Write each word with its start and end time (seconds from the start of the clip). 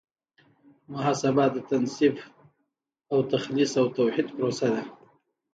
محاسبه 0.91 1.45
د 1.55 1.57
تنصیف 1.69 2.15
او 3.11 3.17
تخلیص 3.31 3.71
او 3.81 3.85
توحید 3.97 4.27
پروسه 4.35 4.67
ده. 4.73 4.83